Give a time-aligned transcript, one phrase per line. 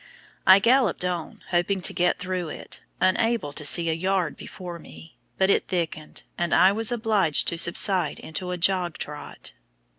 [0.47, 5.15] I galloped on, hoping to get through it, unable to see a yard before me;
[5.37, 9.53] but it thickened, and I was obliged to subside into a jog trot.